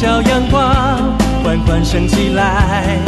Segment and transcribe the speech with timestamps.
[0.00, 0.62] 小阳光
[1.42, 3.00] 缓缓升起来，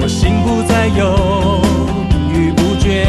[0.00, 1.60] 我心不再犹
[2.32, 3.04] 豫不决。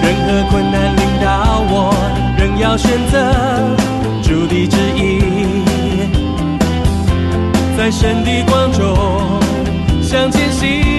[0.00, 1.92] 任何困难临到我，
[2.38, 3.34] 仍要选择
[4.22, 5.18] 主的旨意，
[7.76, 8.96] 在神的光中
[10.00, 10.97] 向前行。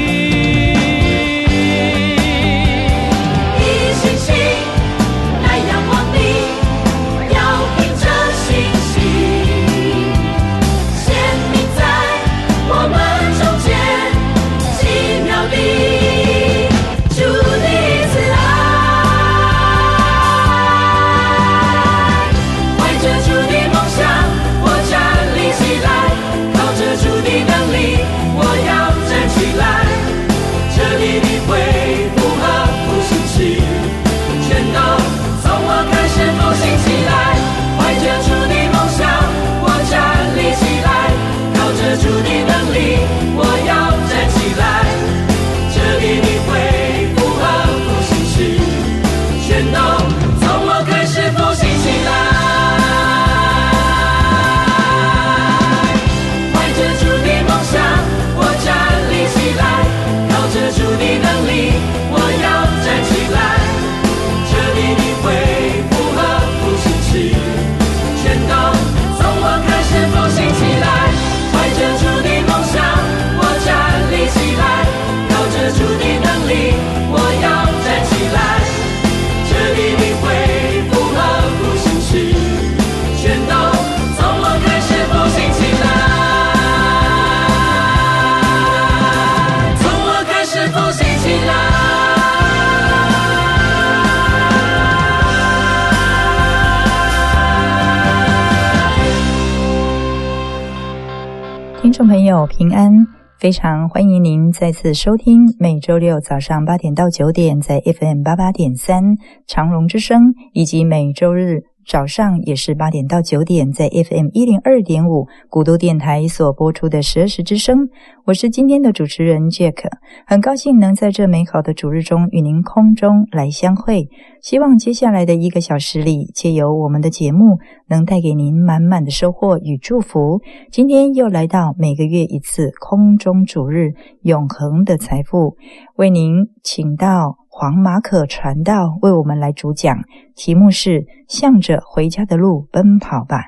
[102.59, 103.07] 平安，
[103.39, 109.15] 非常欢迎您再次收听每周六早上八点到九点在 FM 八八点三
[109.47, 111.63] 长隆之声，以及每周日。
[111.89, 117.89] 早上也是八点到九点，在 FM 一零二点五古都电台所播出的十二时之声，
[118.25, 119.89] 我是今天的主持人 Jack，
[120.27, 124.07] 很高兴能在这美好的主日中与您空中来相会。
[124.39, 127.57] 希望接下来的一个小时里，借由我们的节目，
[127.87, 130.41] 能带给您满满的收获与祝福。
[130.71, 135.55] 今天又来到每个月一次空中主日，永恒的财富，
[135.95, 137.39] 为您请到。
[137.61, 143.47] 黄马可传道为我们来主讲，题目是“向着回家的路奔跑吧”。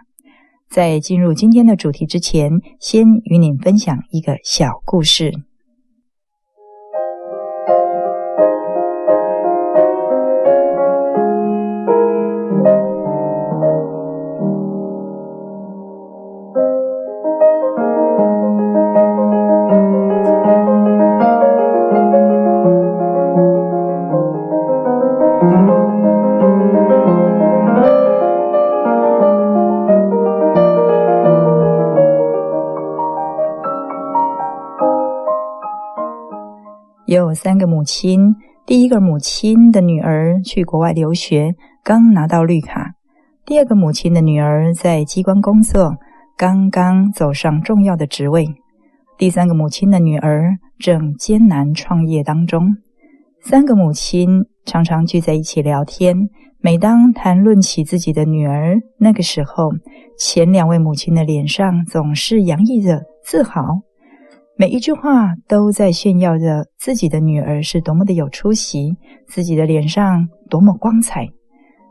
[0.69, 5.31] 在进入今天的主题之前，先与您分享一个小故事。
[37.43, 38.35] 三个母亲，
[38.67, 42.91] 第一个母亲的女儿去国外留学，刚拿到绿卡；
[43.47, 45.95] 第二个母亲的女儿在机关工作，
[46.37, 48.45] 刚刚走上重要的职位；
[49.17, 52.77] 第三个母亲的女儿正艰难创业当中。
[53.41, 56.15] 三个母亲常常聚在一起聊天。
[56.59, 59.71] 每当谈论起自己的女儿，那个时候，
[60.15, 63.63] 前两位母亲的脸上总是洋溢着自豪，
[64.61, 68.95] 每一句话都在炫耀着自己的女儿是多么的有出息，
[69.27, 71.27] 自己的脸上多么光彩。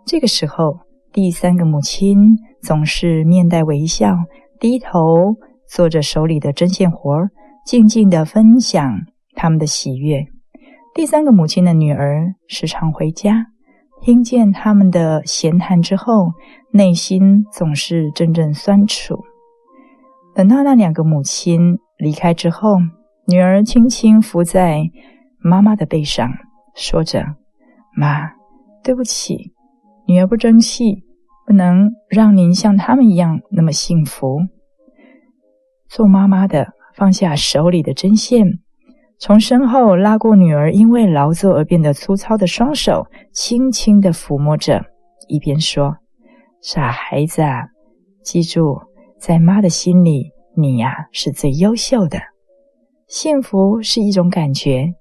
[0.06, 0.78] 这个时候，
[1.12, 2.16] 第三个母亲
[2.62, 4.14] 总是面带微笑，
[4.60, 5.34] 低头
[5.68, 7.30] 做着手里的针线活儿，
[7.66, 9.00] 静静地分享
[9.34, 10.24] 他们的喜悦。
[10.94, 13.46] 第三个母亲的女儿时常回家。
[14.00, 16.28] 听见他们的闲谈之后，
[16.72, 19.18] 内心总是阵阵酸楚。
[20.36, 22.78] 等到那两个母亲离开之后，
[23.26, 24.82] 女儿轻轻伏在
[25.38, 26.32] 妈妈的背上，
[26.74, 27.22] 说着
[27.94, 28.30] ：“妈，
[28.82, 29.52] 对不起，
[30.06, 31.04] 女儿不争气，
[31.46, 34.38] 不能让您像他们一样那么幸福。”
[35.88, 38.46] 做妈妈的放下手里的针线。
[39.18, 44.82] 从身后拉过女儿因为劳作而变得粗糙的双手，轻轻地抚摸着，
[45.28, 45.94] 一边说
[46.62, 47.66] ：“傻孩子啊，
[48.24, 48.80] 记住，
[49.18, 52.18] 在妈的心里，你呀是最优秀的。
[53.06, 54.94] 幸福是一种感觉，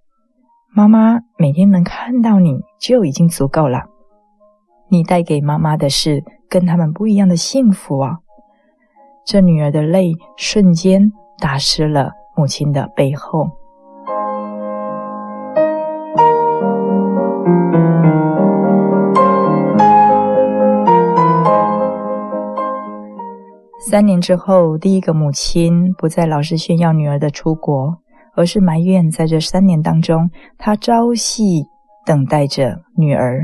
[0.74, 3.84] 妈妈每天能看到你就已经足够了。
[4.90, 8.18] 你带给妈妈的是跟他们不一样的幸福啊！”
[9.26, 13.48] 这女儿的泪瞬间打湿了母亲的背后。
[23.90, 27.98] 三年之后，第一个母亲不再老是炫耀女儿的出国，
[28.36, 31.64] 而是埋怨在这三年当中，她朝夕
[32.06, 33.42] 等待着女儿，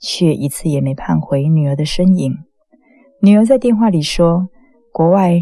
[0.00, 2.34] 却一次也没盼回女儿的身影。
[3.22, 4.48] 女儿在电话里说
[4.92, 5.38] ：“国外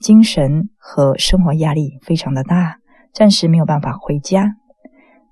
[0.00, 2.78] 精神和生活压力非常的大，
[3.14, 4.56] 暂时没有办法回家。”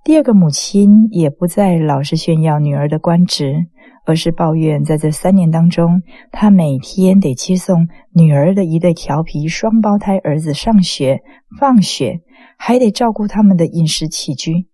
[0.04, 3.66] 第二个母亲也不再老是炫耀女儿的官职，
[4.06, 6.00] 而是抱怨在这三年当中，
[6.32, 11.20] 她每天得接送女儿的一对调皮双胞胎儿子上学、
[11.58, 12.20] 放学，
[12.56, 14.66] 还得照顾他们的饮食起居，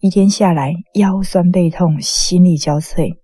[0.00, 3.14] 一天下来腰酸背痛、心力交瘁，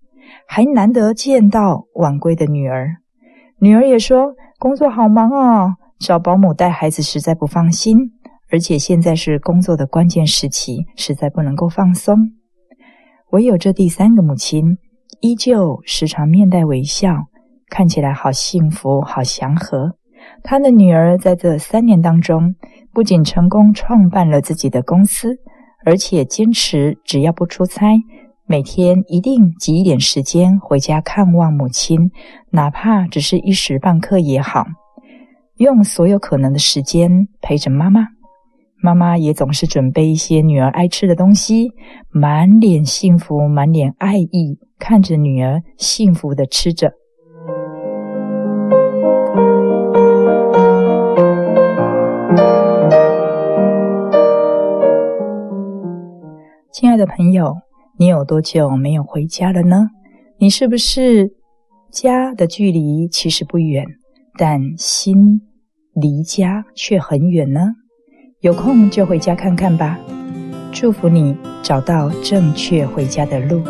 [0.46, 2.88] 还难得见到晚归的女儿。
[3.58, 8.12] 女儿也说工作好忙啊，找保姆带孩子实在不放心。
[8.48, 12.16] 而且现在是工作的关键时期，实在不能够放松。
[13.32, 14.78] 唯有这第三个母亲，
[15.20, 17.16] 依旧时常面带微笑，
[17.68, 19.94] 看起来好幸福、好祥和。
[20.42, 22.54] 他的女儿在这三年当中，
[22.92, 25.37] 不仅成功创办了自己的公司，
[25.85, 27.96] 而且坚持只要不出差，
[28.46, 32.11] 每天一定挤一点时间回家看望母亲，
[32.50, 34.66] 哪怕只是一时半刻也好，
[35.56, 38.15] 用所有可能的时间陪着妈妈。
[38.83, 41.73] 妈妈也总是准备一些女儿爱吃的东西，
[42.11, 46.92] 满脸幸福，满脸爱意，看着女儿幸福地吃着。
[56.71, 57.54] 亲爱的朋友，
[57.99, 59.88] 你有多久没有回家了呢？
[60.38, 61.33] 你是不是
[61.90, 63.87] 家的距离其实不远，
[64.38, 65.40] 但心
[65.95, 67.73] 离家却很远呢？
[68.40, 69.99] 有空就回家看看吧，
[70.71, 73.62] 祝福你找到正确回家的路。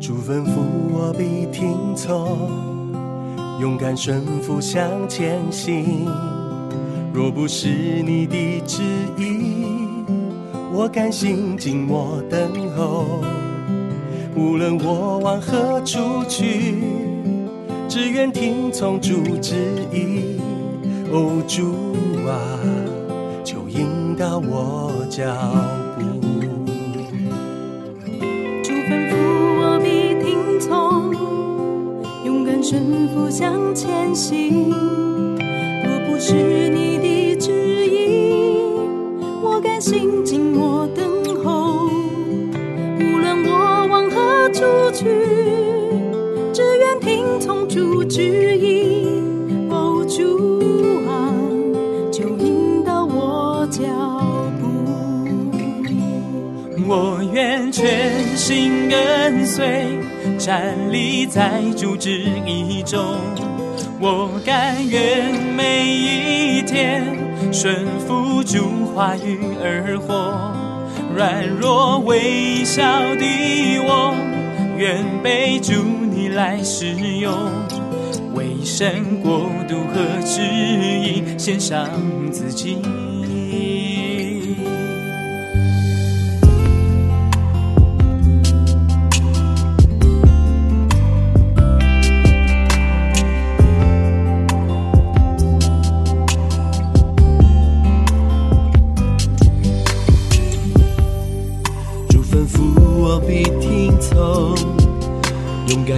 [0.00, 0.58] 主吩咐
[0.92, 2.36] 我必听从，
[3.60, 6.08] 勇敢顺服向前行。
[7.14, 8.82] 若不是你的旨
[9.16, 10.04] 意，
[10.72, 13.22] 我甘心静默等候。
[14.38, 16.76] 无论我往何处去，
[17.88, 19.56] 只愿听从主旨
[19.92, 20.38] 意。
[21.10, 21.74] 哦，主
[22.24, 22.38] 啊，
[23.42, 25.24] 求引导我脚
[25.98, 26.04] 步。
[28.62, 29.12] 主吩咐
[29.58, 31.12] 我必听从，
[32.24, 34.70] 勇敢顺服向前行。
[34.70, 36.32] 若不是
[36.70, 37.50] 你的旨
[37.86, 38.60] 意，
[39.42, 41.17] 我甘心静默等。
[47.78, 49.06] 主旨意。
[49.70, 51.30] 哦，主啊，
[52.10, 53.80] 就引导我脚
[54.60, 54.66] 步。
[56.88, 60.00] 我愿全心跟随，
[60.38, 63.00] 站立在主旨意中。
[64.00, 67.04] 我甘愿每一天
[67.52, 70.52] 顺服主话语而活，
[71.16, 72.82] 软弱微小
[73.14, 74.12] 的我，
[74.76, 75.74] 愿被主
[76.28, 77.34] 来使用，
[78.34, 81.88] 为神国度和质疑献上
[82.30, 82.78] 自己。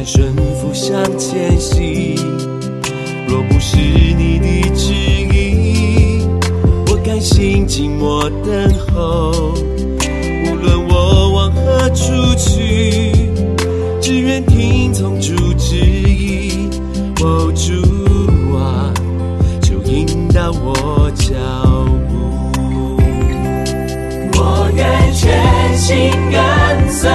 [0.05, 2.17] 顺服向前行，
[3.29, 6.27] 若不是你的指引，
[6.89, 9.55] 我甘心静默等候。
[10.47, 13.13] 无论我往何处去，
[14.01, 16.69] 只愿听从主旨意。
[17.23, 18.93] 哦，主啊，
[19.61, 21.35] 就引导我脚
[22.09, 22.17] 步，
[24.39, 27.11] 我愿全心跟随，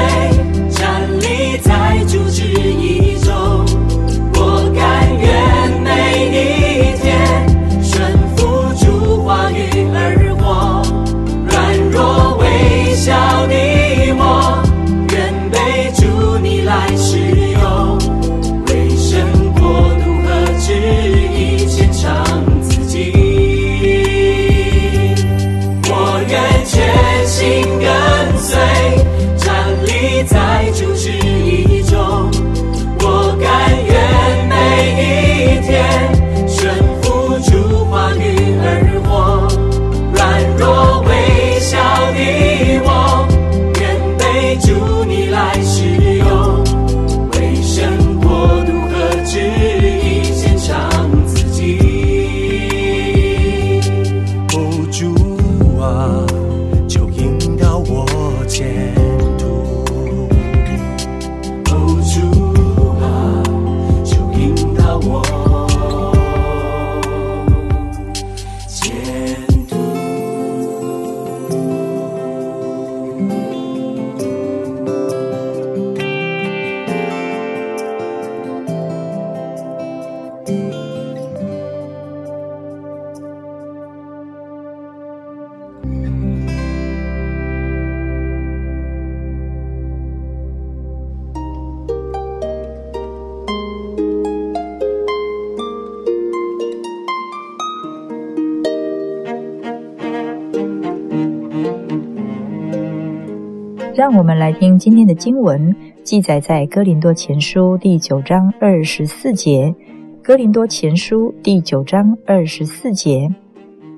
[105.05, 109.73] 的经文，记载在哥林多前书第九章二十四节。
[110.23, 113.29] 哥林多前书第九章二十四节，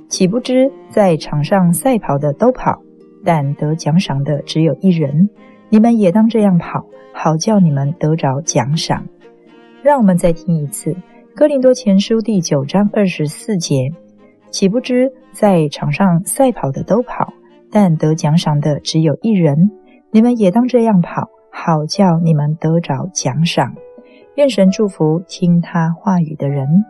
[0.09, 2.81] 岂不知在场上赛跑的都跑，
[3.23, 5.29] 但得奖赏的只有一人。
[5.69, 9.07] 你们也当这样跑，好叫你们得着奖赏。
[9.81, 10.95] 让我们再听一次，
[11.33, 13.91] 哥林多前书第九章二十四节，
[14.49, 17.33] 岂不知在场上赛跑的都跑，
[17.71, 19.71] 但得奖赏的只有一人。
[20.17, 23.75] 你们也当这样跑，好叫你们得着奖赏。
[24.33, 26.85] 愿神祝福听他话语的人。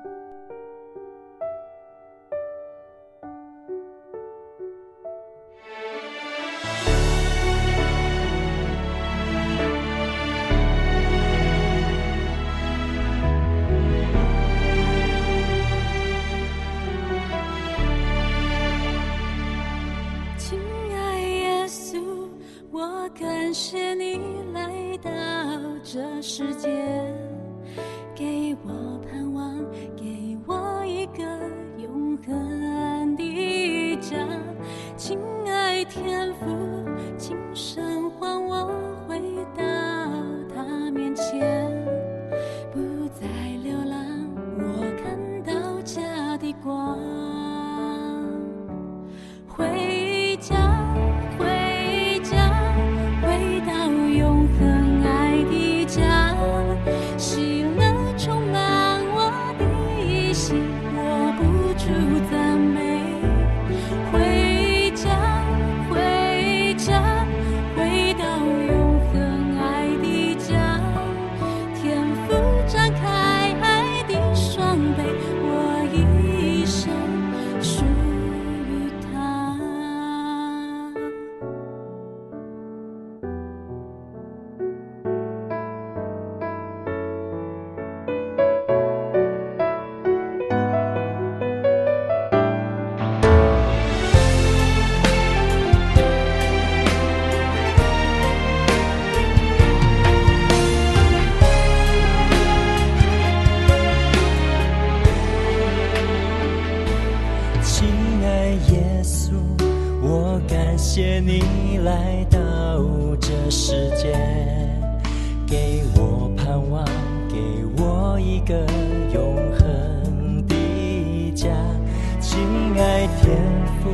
[122.98, 123.38] 爱天
[123.84, 123.94] 父，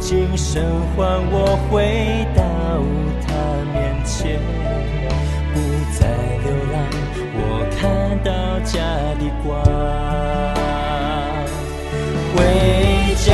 [0.00, 0.64] 请神
[0.96, 2.42] 唤我回到
[3.26, 3.28] 他
[3.74, 3.76] 面
[4.06, 4.40] 前，
[5.52, 5.60] 不
[5.92, 6.08] 再
[6.42, 6.80] 流浪，
[7.36, 7.38] 我
[7.76, 8.80] 看到家
[9.20, 9.52] 的光，
[12.34, 12.36] 回
[13.22, 13.26] 家。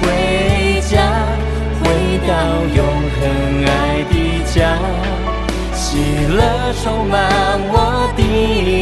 [0.00, 0.96] 回家，
[1.84, 1.84] 回
[2.26, 2.32] 到
[2.74, 2.80] 永
[3.12, 3.20] 恒
[3.66, 3.70] 爱
[4.08, 4.14] 的
[4.50, 4.80] 家，
[5.74, 5.84] 喜
[6.26, 6.40] 乐
[6.82, 7.20] 充满
[7.68, 7.76] 我
[8.16, 8.20] 的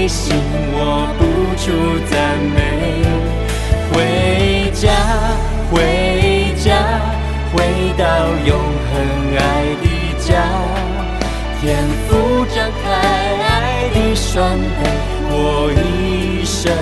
[0.06, 0.32] 心，
[0.74, 0.78] 我
[1.18, 1.20] 不
[1.58, 1.66] 住
[2.08, 2.56] 赞美。
[3.92, 3.98] 回
[4.80, 4.88] 家，
[5.70, 6.72] 回家，
[7.52, 8.04] 回到
[8.46, 9.84] 永恒爱的
[10.18, 10.40] 家，
[11.60, 11.76] 天
[12.08, 12.88] 父张开
[13.44, 14.88] 爱的双臂，
[15.28, 16.72] 我一生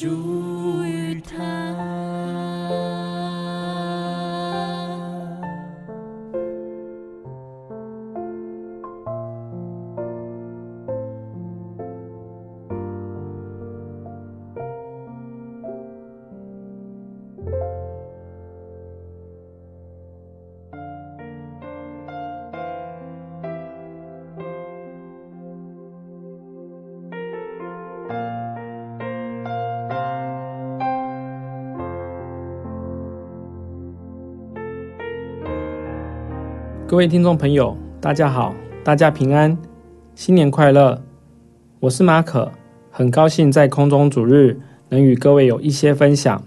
[0.00, 0.39] Yeshua.
[36.90, 39.56] 各位听众朋友，大家好，大家平安，
[40.16, 41.00] 新年快乐！
[41.78, 42.50] 我是马可，
[42.90, 46.42] 很高兴在空中主日能与各位有一些分享。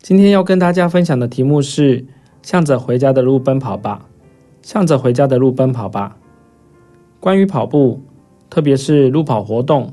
[0.00, 2.04] 今天要跟大家分享的题目是
[2.42, 4.04] “向着回家的路奔跑吧”，
[4.62, 6.16] 向着回家的路奔跑吧。
[7.20, 8.02] 关于跑步，
[8.50, 9.92] 特别是路跑活动，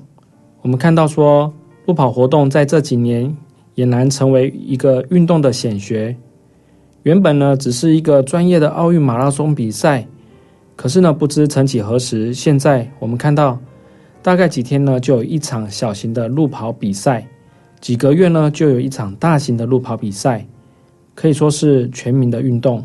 [0.63, 1.53] 我们看到说，
[1.85, 3.37] 路跑活动在这几年
[3.75, 6.17] 俨然成为一个运动的显学。
[7.05, 10.03] 原本呢，只是一个专业的奥运马拉松比赛，
[10.75, 13.59] 可是呢，不知曾几何时，现在我们看到，
[14.23, 17.21] 大概几天呢，就有一场小型的路跑比赛；
[17.79, 20.43] 几个月呢，就有一场大型的路跑比赛，
[21.13, 22.83] 可以说是全民的运动。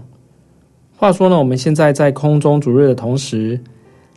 [0.94, 3.59] 话说呢，我们现在在空中逐日的同时，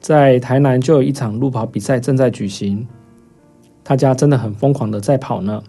[0.02, 2.86] 在台南就有一场路跑比赛正在举行，
[3.84, 5.64] 大家真的很疯狂的在跑呢。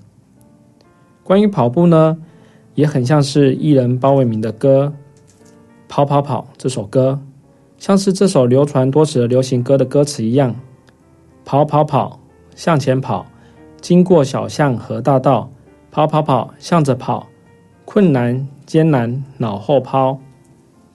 [1.22, 2.18] 关于跑步呢，
[2.74, 4.92] 也很像是艺人包伟铭的歌
[5.88, 7.20] 《跑跑跑》这首歌，
[7.78, 10.54] 像是这首流传多时的流行歌的歌词一样：
[11.44, 12.18] 跑跑跑，
[12.56, 13.24] 向前跑，
[13.80, 15.50] 经过小巷和大道，
[15.90, 17.26] 跑跑跑，向着跑，
[17.84, 20.18] 困难艰难脑后抛，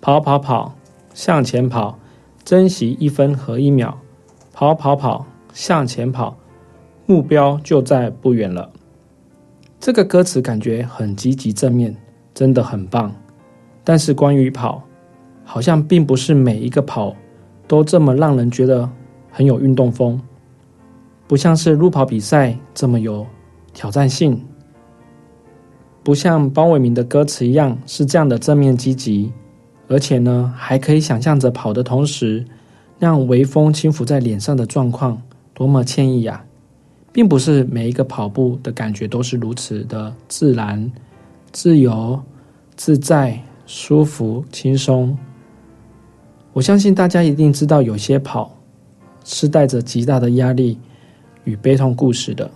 [0.01, 0.75] 跑跑跑，
[1.13, 1.97] 向前跑，
[2.43, 3.97] 珍惜一分和一秒，
[4.51, 6.35] 跑跑跑，向前跑，
[7.05, 8.69] 目标就在不远了。
[9.79, 11.95] 这个歌词感觉很积极正面，
[12.33, 13.13] 真的很棒。
[13.83, 14.83] 但是关于跑，
[15.45, 17.15] 好像并不是每一个跑
[17.65, 18.87] 都这么让人觉得
[19.31, 20.21] 很有运动风，
[21.27, 23.25] 不像是路跑比赛这么有
[23.73, 24.45] 挑战性，
[26.03, 29.31] 不像包伟明的歌词一样是这样的正面积极，
[29.87, 32.45] 而且呢，还可以想象着跑的同时，
[32.99, 35.21] 让微风轻拂在脸上的状况，
[35.53, 36.43] 多么惬意呀！
[37.19, 40.89] 并不是每一个跑步的感觉都是如此的自然、
[41.51, 42.17] 自由、
[42.77, 45.17] 自在、舒服、轻松。
[46.53, 48.55] 我相信大家一定知道，有些跑
[49.25, 50.79] 是带着极大的压力
[51.43, 52.49] 与悲痛故事的；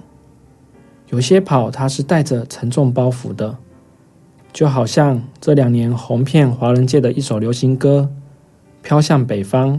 [1.10, 3.54] 有些跑它是带着沉重包袱的，
[4.54, 8.10] 就好像这两年红遍华人界的一首流行歌
[8.82, 9.76] 《飘向北方》，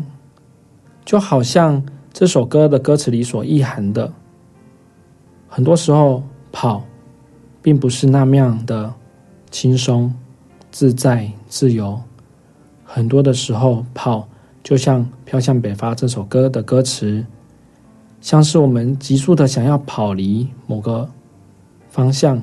[1.06, 4.12] 就好像这首歌的歌词里所意涵的。
[5.54, 6.82] 很多时候跑，
[7.62, 8.92] 并不是那么样的
[9.52, 10.12] 轻松、
[10.72, 11.96] 自在、自由。
[12.82, 14.26] 很多的时候跑，
[14.64, 17.24] 就像《飘向北方》这首歌的歌词，
[18.20, 21.08] 像是我们急速的想要跑离某个
[21.88, 22.42] 方向、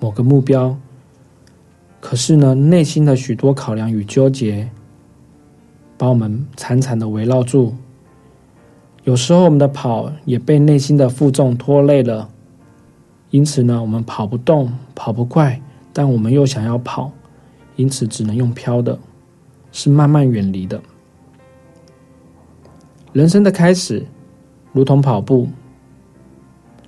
[0.00, 0.74] 某个目标，
[2.00, 4.66] 可是呢，内心的许多考量与纠结，
[5.98, 7.74] 把我们惨惨的围绕住。
[9.04, 12.28] 有时候我们的跑也被内心的负重拖累了，
[13.30, 15.60] 因此呢，我们跑不动，跑不快，
[15.92, 17.10] 但我们又想要跑，
[17.74, 18.96] 因此只能用飘的，
[19.72, 20.80] 是慢慢远离的。
[23.12, 24.06] 人生的开始，
[24.72, 25.48] 如同跑步，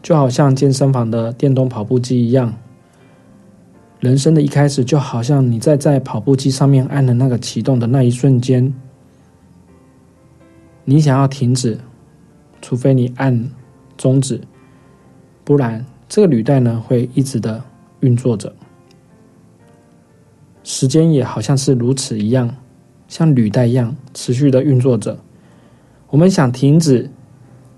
[0.01, 2.55] 就好像健身房的电动跑步机一样。
[3.99, 8.73] 人生的一开始，就好像你在在跑步机上面按了那个启动的那一瞬间，
[10.85, 11.77] 你想要停止。
[12.67, 13.51] 除非你按
[13.95, 14.41] 终止，
[15.45, 17.63] 不然这个履带呢会一直的
[18.01, 18.51] 运作着。
[20.63, 22.57] 时间也好像是如此一样，
[23.07, 25.19] 像履带一样持续的运作着。
[26.09, 27.11] 我们想停止，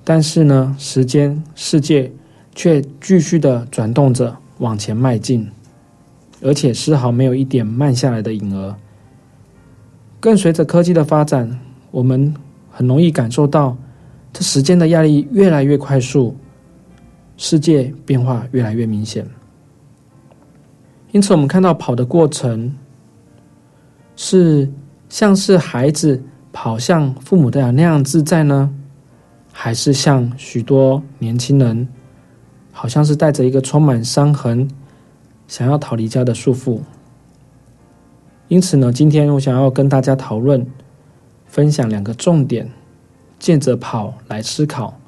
[0.04, 2.12] 但是呢，时间世界
[2.54, 5.50] 却继续的转动着往前迈进，
[6.40, 8.76] 而且丝毫没有一点慢下来的影儿。
[10.20, 11.58] 更随着科技的发展，
[11.90, 12.32] 我们
[12.70, 13.76] 很容易感受到。
[14.36, 16.36] 这时间的压力越来越快速，
[17.38, 19.26] 世界变化越来越明显。
[21.12, 22.70] 因此，我们看到跑的过程
[24.14, 24.70] 是
[25.08, 26.22] 像是孩子
[26.52, 28.70] 跑向父母的那样自在呢，
[29.50, 31.88] 还是像许多年轻人，
[32.72, 34.68] 好像是带着一个充满伤痕，
[35.48, 36.78] 想要逃离家的束缚？
[38.48, 40.66] 因此呢，今天我想要跟大家讨论，
[41.46, 42.70] 分享两个重点。
[43.38, 44.98] 见着跑来思考，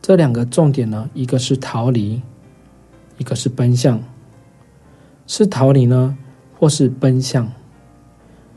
[0.00, 2.22] 这两个重点呢，一个是逃离，
[3.18, 4.02] 一个是奔向。
[5.26, 6.16] 是逃离呢，
[6.58, 7.50] 或是奔向？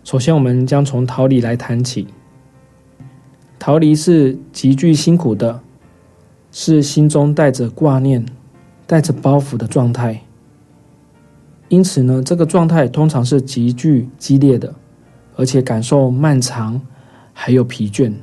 [0.04, 2.08] 首先，我们将从逃离来谈起。
[3.58, 5.60] 逃离是极具辛苦的，
[6.52, 8.26] 是心中带着挂念、
[8.88, 10.22] 带着包袱的状态。
[11.68, 14.74] 因此呢，这个状态通常是极具激烈的，
[15.36, 16.82] 而且感受漫长，
[17.34, 18.14] 还有疲倦。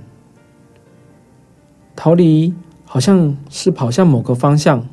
[1.97, 2.55] 逃离
[2.85, 4.87] 好像是跑向某个方向，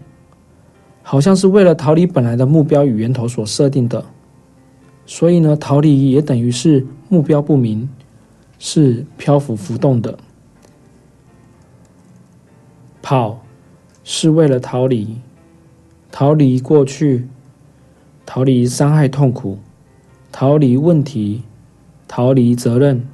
[1.03, 4.03] 好像是为了逃离本来的目标与源头所设定的，
[5.05, 7.87] 所以呢，逃离也等于是目标不明，
[8.57, 10.17] 是漂浮浮动的。
[13.01, 13.43] 跑
[14.05, 15.17] 是为了逃离，
[16.09, 17.27] 逃离过去，
[18.25, 19.59] 逃离伤害痛苦，
[20.31, 21.43] 逃离问题，
[22.07, 23.05] 逃离责任，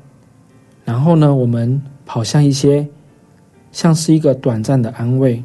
[0.86, 2.88] 然后呢，我们跑向一些。
[3.72, 5.44] 像是一个短暂的安慰，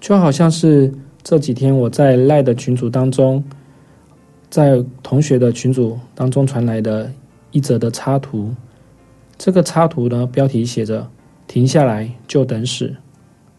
[0.00, 3.42] 就好像是这几天我在赖的群组当中，
[4.50, 7.10] 在同学的群组当中传来的
[7.52, 8.54] 一则的插图。
[9.38, 11.08] 这个插图呢，标题写着
[11.46, 12.94] “停下来就等死，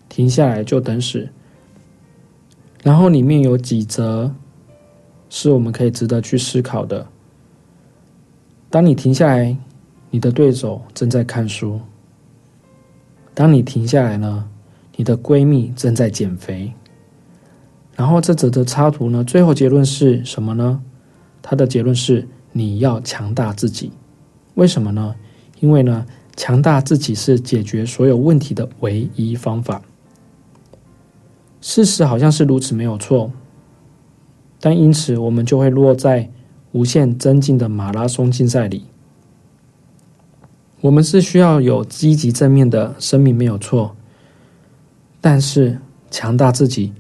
[0.10, 1.28] 停下来就等死”。
[2.84, 4.34] 然后里面有几则
[5.30, 7.08] 是我们可以值得去思考的。
[8.70, 9.56] 当你停下来，
[10.10, 11.80] 你的对手正在看书。
[13.34, 14.50] 当你停下来呢，
[14.96, 16.74] 你的闺蜜正在减肥。
[17.96, 20.82] 然后这则的插图呢，最后结论是什么呢？
[21.42, 23.92] 它的结论是你要强大自己。
[24.56, 25.16] 为什么呢？
[25.60, 29.82] 因为呢，强大自己是解决所有问题的唯一方法。
[31.62, 33.32] 事实好像是如此，没有错。
[34.60, 36.30] 但因此，我们就会落在
[36.72, 38.86] 无限增进的马拉松竞赛里。
[40.82, 43.96] 我们是需要有积极正面的生命，没有错。
[45.22, 46.92] 但是强大自己，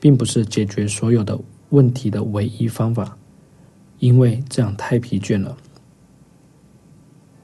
[0.00, 3.16] 并不是解决所有的问题的唯一方法，
[3.98, 5.54] 因为这样太疲倦了。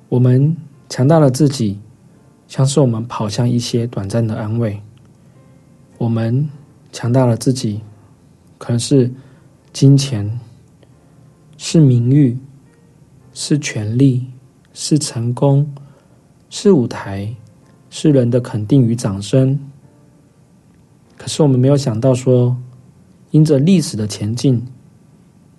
[0.09, 0.57] 我们
[0.89, 1.79] 强大了自己，
[2.47, 4.81] 像是我们跑向一些短暂的安慰。
[5.99, 6.49] 我们
[6.93, 7.83] 强大了自己，
[8.57, 9.13] 可能是
[9.75, 10.41] 金钱，
[11.59, 12.39] 是名誉，
[13.35, 14.25] 是权力。
[14.81, 15.69] 是成功，
[16.51, 17.29] 是舞台，
[17.91, 19.59] 是人的肯定与掌声。
[21.17, 22.57] 可是我们没有想到说，
[23.33, 24.65] 因着历史的前进，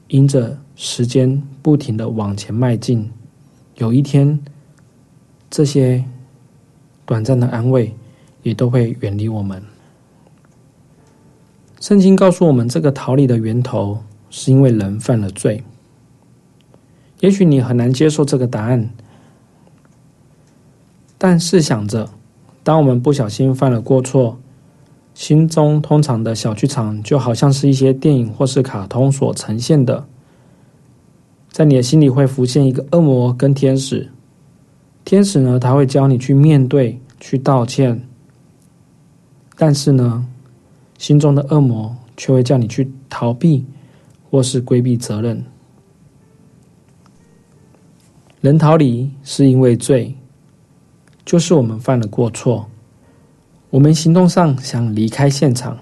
[0.07, 3.11] 因着时间不停的往前迈进，
[3.75, 4.39] 有一天，
[5.49, 6.01] 这些
[7.05, 7.93] 短暂的安慰
[8.41, 9.61] 也都会远离我们。
[11.81, 15.61] 圣经告诉我们，这个逃离的源头是因为人犯了罪。
[17.19, 18.89] 也许你很难接受这个答案。
[21.19, 22.09] 但试想着，
[22.63, 24.39] 当我们不小心犯了过错，
[25.13, 30.05] 心中通常的小剧场就好像是一些电影或是卡通所呈现的，
[31.51, 34.09] 在你的心里会浮现一个恶魔跟天使。
[35.03, 38.01] 天使呢，他会教你去面对、去道歉，
[39.57, 40.25] 但是呢，
[40.97, 43.65] 心中的恶魔却会叫你去逃避
[44.29, 45.43] 或是规避责任。
[48.39, 50.15] 人逃离是因为罪，
[51.29, 52.67] 就是我们犯了过错。
[53.69, 55.77] 我们行动上想离开现场，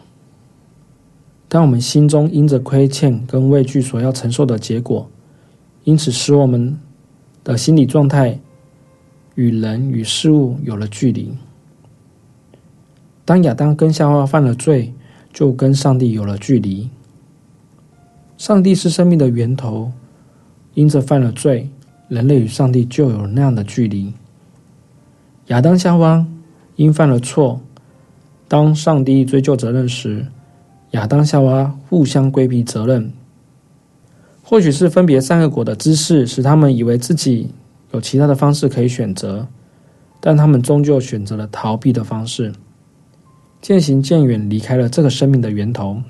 [1.48, 5.10] 但我们心中因着亏欠跟畏惧所要承受的结果，
[5.86, 6.78] 因此使我们
[7.46, 8.38] 的心理状态
[9.36, 11.34] 与人与事物有了距离。
[13.24, 14.94] 当亚当跟夏娃犯了罪，
[15.32, 16.90] 就跟上帝有了距离。
[18.38, 19.94] 上帝是生命的源头，
[20.74, 21.70] 因着犯了罪。
[22.10, 24.14] 人类与上帝就有那样的距离。
[25.48, 26.26] 亚当夏娃
[26.76, 27.60] 因犯了错，
[28.50, 30.26] 当上帝追究责任时，
[30.92, 33.12] 亚当夏娃互相规避责任。
[34.44, 37.50] 或许是分别三个果的知识使他们以为自己
[37.92, 39.48] 有其他的方式可以选择，
[40.20, 42.52] 但他们终究选择了逃避的方式，
[43.62, 46.02] 渐行渐远，离开了这个生命的源头。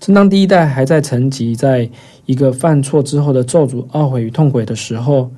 [0.00, 1.88] 正当第一代还在沉寂在
[2.24, 5.30] 一个犯错之后的咒诅、懊悔与痛悔的时候，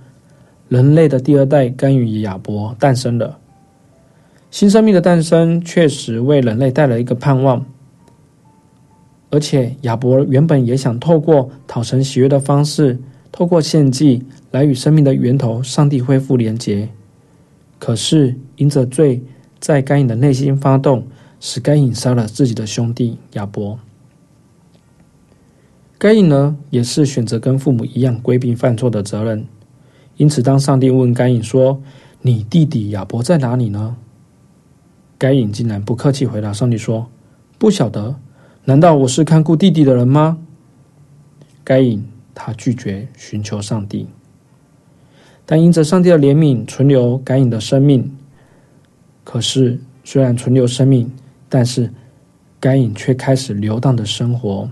[0.68, 3.38] 人类的第二代该隐与亚伯诞生了。
[4.50, 7.64] 新生命的诞生确实为人类带来一个盼望，
[9.30, 12.96] 而且亚伯原本也想透过讨神喜悦的方式，
[13.32, 14.22] 透过献祭
[14.52, 16.88] 来与生命的源头上帝恢复连结。
[17.80, 19.20] 可是因着罪
[19.58, 21.04] 在该隐的内心发动，
[21.40, 23.78] 使该隐杀了自己的兄弟亚伯。
[25.98, 29.44] 该隐呢，也是选择跟父母一样规避犯错的责任。
[30.16, 31.82] 因此，当上帝问该隐说
[32.22, 33.96] ：“你弟弟亚伯在哪里呢？”
[35.18, 37.08] 该隐竟然不客气回答上帝说
[37.58, 38.14] ：“不晓得。
[38.64, 40.38] 难道我是看顾弟弟的人吗？”
[41.64, 44.06] 该隐他拒绝寻求上帝，
[45.46, 48.16] 但因着上帝的怜悯存留该隐的生命。
[49.24, 51.10] 可是，虽然存留生命，
[51.48, 51.90] 但是
[52.60, 54.70] 该隐却开始流荡的生活。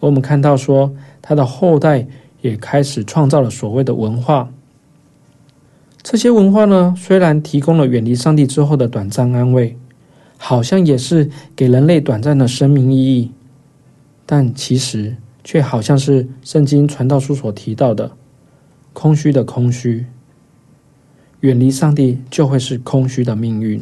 [0.00, 2.06] 我们看到说，他的后代
[2.40, 4.48] 也开始创造了所谓的文化。
[6.02, 9.76] 这些文化呢，虽然提供了远离上帝之后的短暂安慰，
[10.36, 13.32] 好像也是给人类短暂的生命意义，
[14.24, 18.10] 但其实却好像是圣经传道书所提到的
[18.92, 20.06] 空虚的空虚。
[21.40, 23.80] 远离上帝就会是空虚的命运，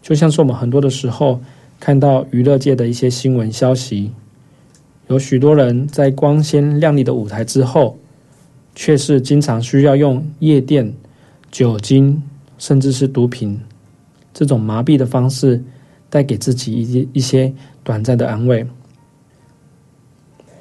[0.00, 1.40] 就像是我们很多的时候
[1.78, 4.12] 看到娱乐界的一些新闻消息。
[5.10, 7.98] 有许多人在光鲜亮丽的舞台之后，
[8.76, 10.94] 却是经常需要用夜店、
[11.50, 12.22] 酒精，
[12.58, 13.60] 甚至是毒品
[14.32, 15.60] 这种麻痹的方式，
[16.08, 18.64] 带给自己一一些短暂的安慰。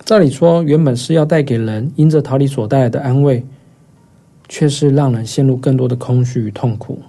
[0.04, 3.46] 照理说，原本是要带给人因着逃离所带来的安慰，
[4.48, 7.00] 却是让人陷入更多的空虚与痛苦。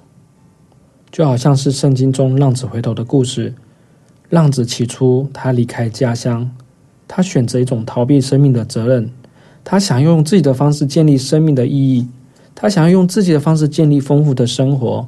[1.10, 3.54] 就好像是圣经中浪子回头的故事，
[4.28, 6.54] 浪子起初他离开家乡。
[7.12, 9.10] 他选择一种逃避生命的责任，
[9.64, 12.06] 他想要用自己的方式建立生命的意义，
[12.54, 15.04] 他想要用自己的方式建立丰富的生活，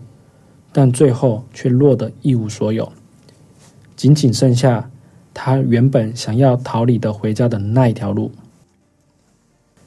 [0.73, 2.91] 但最后却落得一无所有，
[3.95, 4.91] 仅仅剩下
[5.33, 8.33] 他原本想要逃离的回家的那一条路。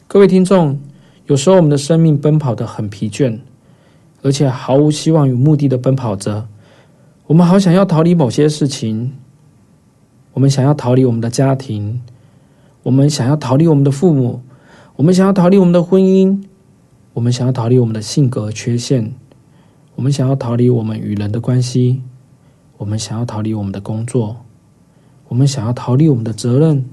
[0.07, 0.79] 各位听众，
[1.25, 3.37] 有时候我们的生命奔跑得很疲倦，
[4.21, 6.47] 而且毫无希望与目的的奔跑着，
[7.27, 9.11] 我们好想要逃离某些事情。
[10.35, 12.01] 我们想要逃离我们的家庭，
[12.83, 14.41] 我们想要逃离我们的父母，
[14.97, 16.43] 我们想要逃离我们的婚姻，
[17.13, 19.13] 我们想要逃离我们的性格缺陷，
[19.95, 22.01] 我们想要逃离我们与人的关系，
[22.75, 24.35] 我们想要逃离我们的工作，
[25.29, 26.83] 我们想要逃离我们的责任，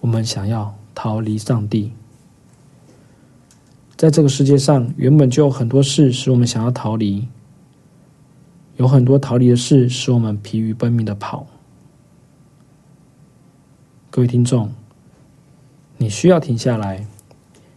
[0.00, 1.92] 我们想要逃离上帝。
[3.96, 7.28] 在这个世界上，原本就有很多事使我们想要逃离，
[8.76, 11.46] 有很多逃离的事使我们疲于奔命的跑。
[14.18, 14.68] 各位听众，
[15.96, 17.06] 你需要停下来，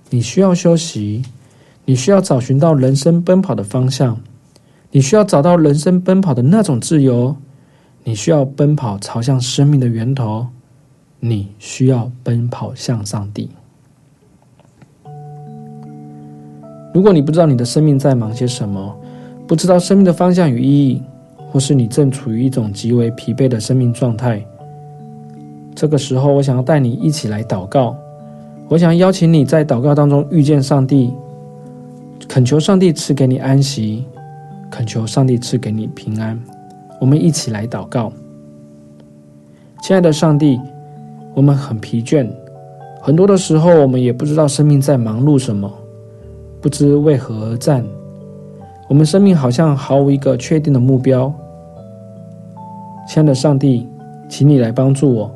[0.10, 1.21] 你需要休息，
[1.86, 4.19] 你需要找寻到人生奔跑的方向，
[4.89, 7.36] 你需要找到人生奔跑的那种自由，
[8.04, 10.47] 你需要奔跑朝向生命的源头，
[11.19, 13.47] 你需要奔跑向上帝。
[16.91, 18.99] 如果你不知道你的生命在忙些什么，
[19.47, 21.04] 不知道生命的方向与意义，
[21.51, 24.43] 或是你正处于一种极为疲惫的生命状态。
[25.75, 27.95] 这个时候，我想要带你一起来祷告。
[28.67, 31.13] 我想邀请你在祷告当中遇见上帝，
[32.27, 34.05] 恳求上帝赐给你安息，
[34.69, 36.39] 恳求上帝赐给你平安。
[36.99, 38.12] 我们一起来祷告，
[39.81, 40.60] 亲爱的上帝，
[41.34, 42.25] 我们很疲倦，
[43.01, 45.69] 很多的时候我们也不知道生命在忙碌什么，
[46.62, 47.84] 不知为何而战。
[48.88, 51.34] 我们生命好像毫无一个确定的目标。
[53.07, 53.88] 亲爱的上帝，
[54.29, 55.31] 请你来帮助我，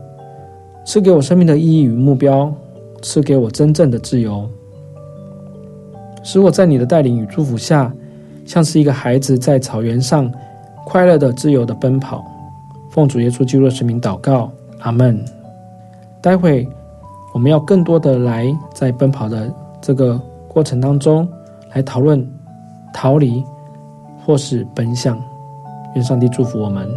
[0.86, 2.54] 赐给我生命的意义与目标，
[3.02, 4.48] 赐给我真正的自由，
[6.24, 7.91] 使我在你的带领与祝福下，
[8.45, 10.32] 像是一个孩子在草原上。
[10.86, 12.24] 快乐的、自由的奔跑，
[12.91, 15.19] 奉主耶稣基督的圣名祷告，阿门。
[16.21, 16.67] 待会
[17.34, 21.28] 我们要更多的来在奔跑的这个过程当中
[21.74, 22.24] 来讨论
[22.93, 23.43] 逃离
[24.24, 25.19] 或是奔向。
[25.95, 26.88] 愿上帝祝福我们。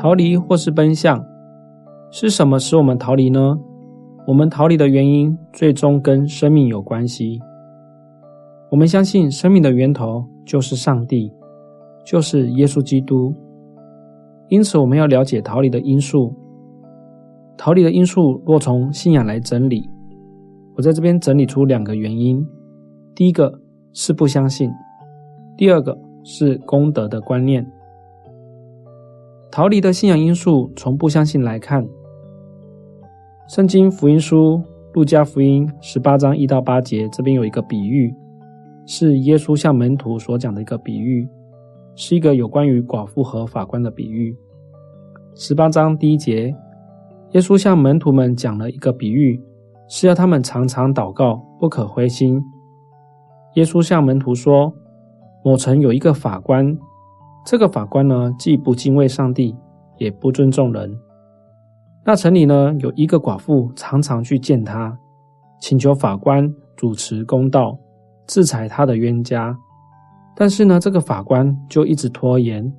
[0.00, 1.26] 逃离或是奔向，
[2.12, 3.58] 是什么使我们逃离呢？
[4.28, 7.40] 我们逃离的原因，最终跟生命有关系。
[8.70, 11.32] 我们相信生命的源头就是上帝，
[12.06, 13.34] 就是耶稣基督。
[14.50, 16.32] 因此，我们要了解逃离的因素。
[17.56, 19.90] 逃离的因素若从信仰来整理，
[20.76, 22.46] 我在这边整理出两个原因：
[23.16, 23.52] 第一个
[23.92, 24.70] 是不相信，
[25.56, 27.66] 第二个是功德的观念。
[29.50, 31.82] 逃离的信仰因素，从不相信来看，
[33.48, 34.62] 《圣经福音书》
[34.94, 38.14] 路加福音十八章一到八节，这边有一个比喻，
[38.86, 41.26] 是耶稣向门徒所讲的一个比喻，
[41.96, 44.36] 是一个有关于寡妇和法官的比喻。
[45.34, 46.54] 十八章第一节，
[47.32, 49.42] 耶稣向门徒们讲了一个比喻，
[49.88, 52.40] 是要他们常常祷告，不可灰心。
[53.54, 54.72] 耶稣向门徒说
[55.42, 56.76] ：“某城有一个法官。”
[57.50, 59.56] 这个法官呢，既不敬畏上帝，
[59.96, 60.94] 也不尊重人。
[62.04, 64.94] 那城里呢，有一个寡妇，常常去见他，
[65.58, 67.78] 请求法官主持公道，
[68.26, 69.56] 制裁他的冤家。
[70.36, 72.70] 但是呢，这个法官就一直拖延。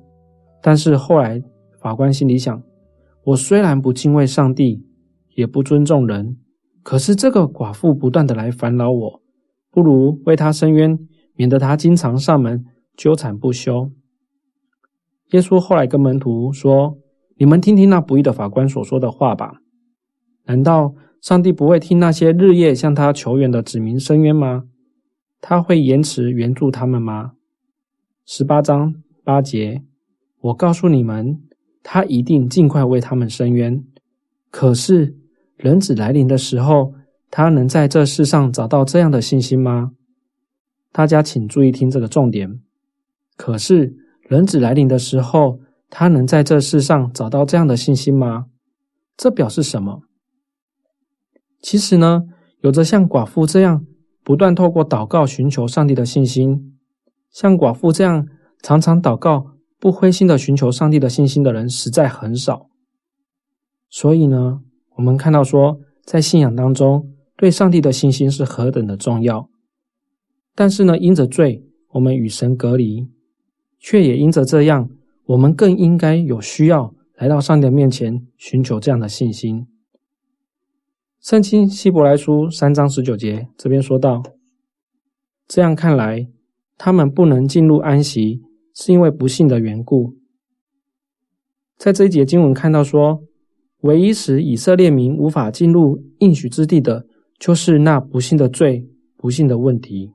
[0.62, 1.42] 但是后来，
[1.80, 2.62] 法官心里想：
[3.24, 4.86] 我虽然不敬畏上帝，
[5.34, 6.36] 也不尊重人，
[6.84, 9.20] 可是这个寡妇不断的来烦扰我，
[9.72, 10.96] 不如为他伸冤，
[11.34, 12.64] 免得他经常上门
[12.96, 13.90] 纠缠不休。
[15.30, 16.98] 耶稣后来跟门徒说
[17.38, 19.60] ：“你们听听那不义的法官所说的话吧。
[20.46, 24.64] 难道上帝不会听那些日夜向他求援的子民申冤吗？
[25.40, 27.32] 他会延迟援助他们吗？”
[28.26, 29.84] 十八章八节，
[30.40, 31.40] 我告诉你们，
[31.84, 33.84] 他一定尽快为他们伸冤。
[34.50, 35.16] 可是
[35.56, 36.94] 人子来临的时候，
[37.30, 39.92] 他能在这世上找到这样的信心吗？
[40.90, 42.60] 大家请注意听这个重点。
[43.36, 43.99] 可是。
[44.30, 48.46] 人子来临的时候，他能在这世上找到这样的信心吗？
[49.16, 50.02] 这表示什么？
[51.60, 52.22] 其实呢，
[52.60, 53.84] 有着像寡妇这样
[54.22, 56.78] 不断透过祷告寻求上帝的信心，
[57.32, 58.28] 像寡妇这样
[58.62, 62.68] 常常祷告不灰心的寻求上帝的信心的人实在很少。
[63.88, 64.60] 所以呢，
[64.94, 69.50] 我们看到说，在信仰当中，对上帝的信心是何等的重要。
[70.54, 73.08] 但是呢，因着罪，我们与神隔离。
[73.80, 74.88] 却也因着这样，
[75.24, 79.66] 我们更应该有需要来到上帝面前，寻求这样的信心。
[81.20, 84.22] 圣经希伯来书三章十九节这边说道
[85.48, 86.28] ：“这样看来，
[86.78, 88.42] 他们不能进入安息，
[88.74, 90.14] 是因为不信的缘故。”
[91.76, 93.22] 在这一节经文看到说，
[93.80, 97.06] 唯一使以色列民无法进入应许之地的，
[97.38, 100.12] 就是那不信的罪、不信的问题。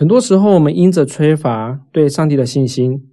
[0.00, 3.06] 很多时候，我们因着缺乏对上帝的信心，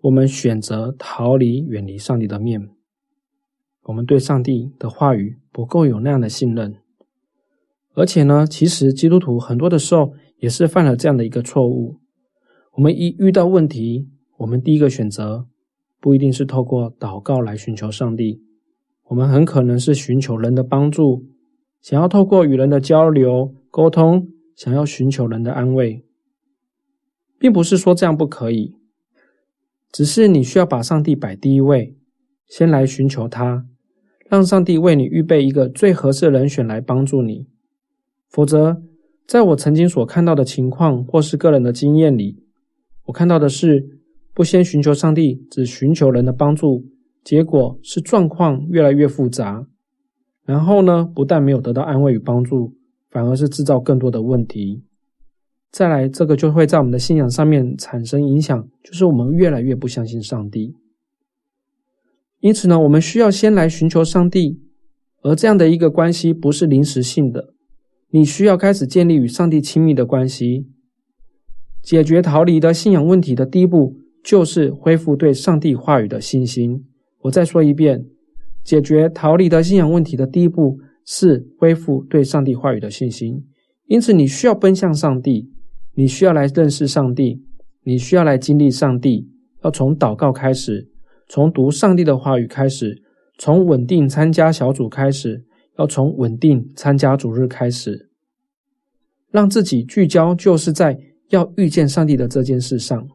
[0.00, 2.68] 我们选择逃离、远离上帝的面。
[3.84, 6.74] 我们对上帝的话语不够有那样的信任，
[7.94, 12.00] 而且呢，其实基督徒很多的时候也是犯了这样的一个错误。
[12.72, 15.46] 我们一遇到问题，我们第一个选择
[16.00, 18.42] 不一定是透过祷告来寻求上帝，
[19.04, 21.24] 我们很可能是寻求人的帮助，
[21.80, 24.26] 想要透过与人的交流沟通，
[24.56, 26.04] 想要寻求人的安慰。
[27.42, 28.76] 并不是说这样不可以，
[29.90, 31.96] 只是你需要把上帝摆第一位，
[32.46, 33.66] 先来寻求他，
[34.28, 37.48] 让上帝为你预备一个最合适的人选来帮助你。
[38.28, 38.80] 否则，
[39.26, 42.44] 在我曾经所看到的情况或是个人的经验里，
[43.06, 43.98] 我看到的是
[44.32, 46.86] 不先寻求上帝，只寻求人的帮助，
[47.24, 49.66] 结果是状况越来越复杂，
[50.44, 52.76] 然后呢，不但没有得到安慰与帮助，
[53.10, 54.84] 反而是制造更多的问题。
[55.72, 60.76] 再来，这个就会在我们的信仰上面产生影响，就是我们越来越不相信上帝。
[62.40, 64.60] 因此呢，我们需要先来寻求上帝，
[65.22, 67.54] 而这样的一个关系不是临时性的，
[68.10, 70.66] 你需要开始建立与上帝亲密的关系。
[71.82, 76.84] 解决逃离的信仰问题的第一步，就是恢复对上帝话语的信心。
[77.22, 78.04] 我再说一遍，
[78.62, 83.46] 解决逃离的信仰问题的第一步是恢复对上帝话语的信心。
[83.86, 85.51] 因此，你需要奔向上帝，
[85.94, 87.44] 你需要来认识上帝，
[87.82, 89.28] 你需要来经历上帝。
[89.62, 90.90] 要从祷告开始，
[91.28, 93.00] 从读上帝的话语开始，
[93.38, 95.44] 从稳定参加小组开始，
[95.78, 98.10] 要从稳定参加主日开始，
[99.30, 103.08] 让自己聚焦，就是在要遇见上帝的这件事上。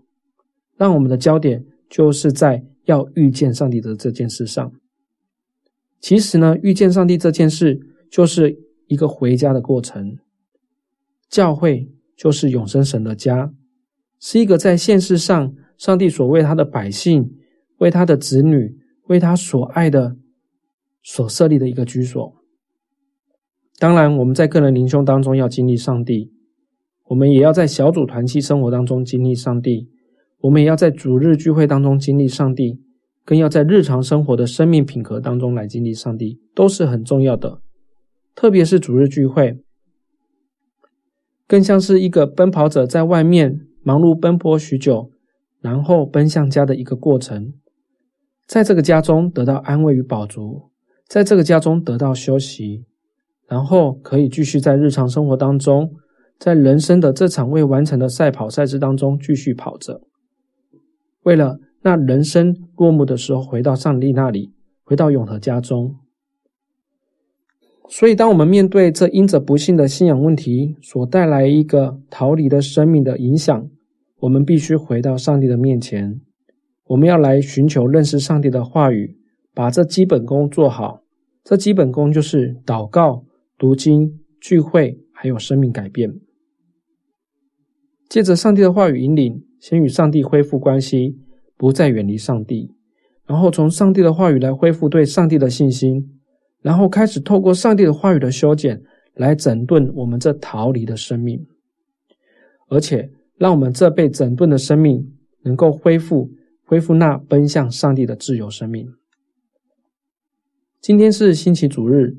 [0.77, 4.71] 让我们的焦点就是在要遇见上帝的这件事上。
[5.99, 7.77] 其实呢，遇见上帝这件事
[8.09, 8.57] 就是
[8.87, 10.17] 一个回家的过程。
[11.29, 13.53] 教会就是永生神的家，
[14.19, 17.31] 是一个在现世上上帝所为他的百姓、
[17.77, 20.17] 为他的子女、为他所爱的
[21.03, 22.35] 所设立的一个居所。
[23.77, 26.33] 当然，我们在个人灵修当中要经历上帝，
[27.05, 29.91] 我们也要在小组团契生活当中经历上帝。
[30.39, 32.79] 我们也要在主日聚会当中经历上帝，
[33.25, 37.59] 更要在日常生活的生命品格当中来经历上帝，都是很重要的。
[38.35, 39.59] 特别是主日聚会，
[41.47, 45.09] 更像是一个奔跑者在外面忙碌奔波许久，
[45.61, 47.53] 然后奔向家的一个过程。
[48.45, 50.69] 在这个家中得到安慰与饱足，
[51.07, 52.85] 在这个家中得到休息，
[53.47, 55.93] 然后可以继续在日常生活当中，
[56.37, 60.01] 在人生的这场未完成的赛跑赛事当中继续跑着。
[61.23, 65.95] 为了那人生落幕的时候，回到上帝那里，回到永和家中。
[67.89, 73.69] 所以，当我们面对这因着不幸的信仰问题所带来一个逃离的生命的影响，
[74.19, 76.19] 我们必须回到上帝的面前。
[76.87, 79.17] 我们要来寻求认识上帝的话语，
[79.53, 81.01] 把这基本功做好。
[81.43, 83.23] 这基本功就是祷告、
[83.57, 86.13] 读经、聚会，还有生命改变。
[88.09, 89.43] 借着上帝的话语引领。
[89.59, 91.17] 先与上帝恢复关系，
[91.57, 92.75] 不再远离上帝，
[93.25, 96.16] 然后从上帝的话语来恢复对上帝的信心，
[96.61, 98.81] 然后开始透过上帝的话语的修剪
[99.13, 101.45] 来整顿我们这逃离的生命，
[102.69, 106.29] 而且让我们这被整顿的生命能够恢复，
[106.65, 108.87] 恢复那奔向上帝的自由生命。
[110.81, 112.17] 今天是星期主日，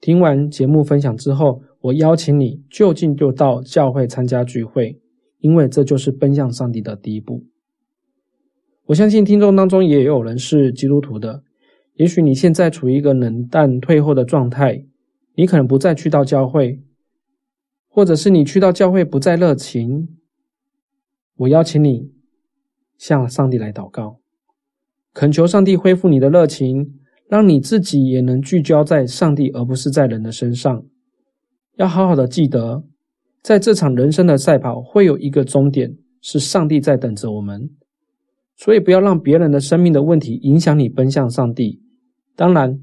[0.00, 5.00] 听完节目分享之后，我邀请你就近就到教会参加聚会。
[5.40, 7.44] 因为这就是奔向上帝的第一步。
[8.86, 11.44] 我相信听众当中也有人是基督徒的，
[11.98, 14.84] 也许你现在处于一个冷淡退后的状态，
[15.34, 16.80] 你可能不再去到教会，
[17.88, 20.08] 或者是你去到教会不再热情。
[21.38, 22.12] 我邀请你
[22.96, 24.20] 向上帝来祷告，
[25.12, 26.94] 恳求上帝恢复你的热情，
[27.28, 30.84] 让你自己也能聚焦在上帝，而不是在人的身上。
[31.78, 32.84] 要好好的记得。
[33.42, 37.70] 在这场人生的赛跑，会有一个终点，是上帝在等着我们。
[38.56, 41.80] 所以，不要让别人的生命的问题影响你奔向上帝。
[42.38, 42.78] 当然，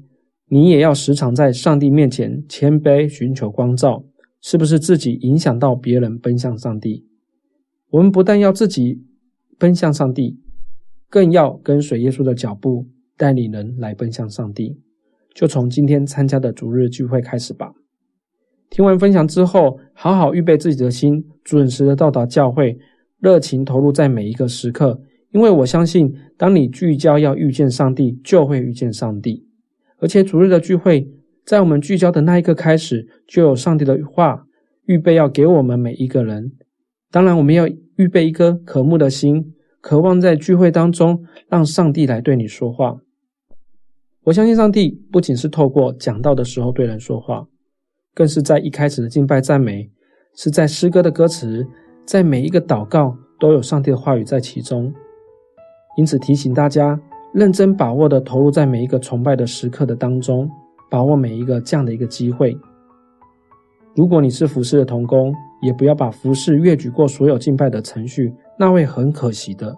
[0.48, 4.04] 你也要时常在上帝面前谦卑，寻求光照，
[4.42, 7.06] 是不是自己影响到别人奔向上帝？
[7.88, 9.02] 我们不但要自己
[9.56, 10.38] 奔向上帝，
[11.08, 12.86] 更要跟随耶稣的脚步，
[13.16, 14.78] 带领人来奔向上帝。
[15.32, 17.72] 就从今天参加的主日聚会开始吧。
[18.68, 22.78] 听完分享之后，好好预备自己的心，准时的到达教会，
[23.20, 25.00] 热情投入在每一个时刻。
[25.32, 29.45] 因为我相信，当你聚焦要遇见上帝，就会遇见上帝。
[29.98, 31.08] 而且主日的聚会，
[31.44, 34.46] 在我们聚焦的那一刻开始，就有上帝的话
[34.84, 36.52] 预备要给我们每一个人。
[37.10, 37.66] 当然，我们要
[37.96, 42.98] 预备一颗渴慕的心，渴望在聚会当中让上帝来对你说话。
[44.24, 47.46] 我相信上帝不仅是透过讲道的时候对人说话。
[48.14, 49.90] 更是在一开始的敬拜赞美，
[50.34, 51.66] 是在诗歌的歌词，
[52.06, 54.90] 在每一个祷告都有上帝的话语在其中。
[55.98, 56.98] 因此提醒大家，
[57.36, 60.50] 认真把握的投入在每一个崇拜的时刻的当中，
[60.90, 62.56] 把握每一个这样的一个机会。
[63.94, 69.76] 如果你是服侍的童工，也不要把服侍越举过所有敬拜的程序，那会很可惜的。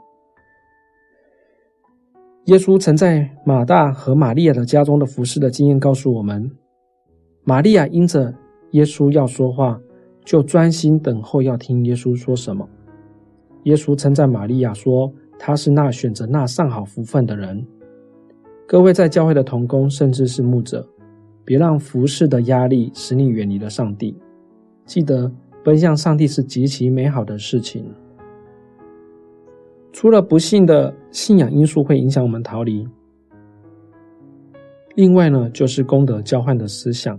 [2.44, 6.48] 耶稣曾在马大和玛利亚的家中的服侍的经验告诉我们。
[7.42, 8.32] 玛利亚因着
[8.70, 9.80] 耶稣要说话，
[10.24, 12.68] 就专心等候，要听耶稣说什么。
[13.64, 17.64] 耶稣称赞玛利亚说：“他是那选择那上好福分的人。”
[18.66, 20.86] 各位在教会的同工，甚至是牧者，
[21.44, 24.14] 别让服侍的压力使你远离了上帝。
[24.84, 25.30] 记得
[25.64, 27.84] 奔向上帝是极其美好的事情。
[29.90, 32.86] 除了不幸的信仰因素会影响我们逃离，
[34.94, 37.18] 另外呢，就是功德交换的思想，